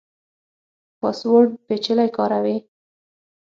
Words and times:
پاسورډ 0.99 1.49
پیچلی 1.67 2.07
کاروئ؟ 2.15 2.57